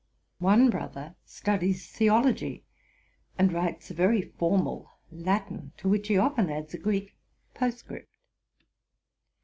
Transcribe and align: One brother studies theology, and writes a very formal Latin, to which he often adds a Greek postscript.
One 0.39 0.71
brother 0.71 1.13
studies 1.25 1.87
theology, 1.91 2.63
and 3.37 3.51
writes 3.53 3.91
a 3.91 3.93
very 3.93 4.23
formal 4.23 4.89
Latin, 5.11 5.73
to 5.77 5.87
which 5.87 6.07
he 6.07 6.17
often 6.17 6.49
adds 6.49 6.73
a 6.73 6.79
Greek 6.79 7.13
postscript. 7.53 8.09